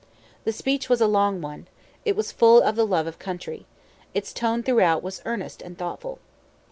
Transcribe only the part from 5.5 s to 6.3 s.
and thoughtful.